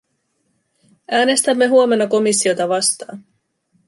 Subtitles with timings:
[1.11, 3.23] Äänestämme huomenna komissiota vastaan.